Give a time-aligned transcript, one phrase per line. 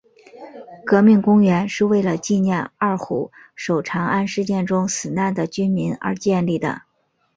[0.83, 6.81] 革命公园是为了纪念二虎守长安事件中死难的军民而建立的。